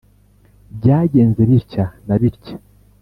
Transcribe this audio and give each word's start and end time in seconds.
byagenze 0.77 1.41
bitya 1.49 1.85
na 2.07 2.15
bitya. 2.21 2.55